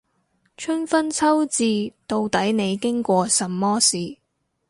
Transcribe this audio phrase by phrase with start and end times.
[0.57, 4.17] 春分秋至，到底你經過什麼事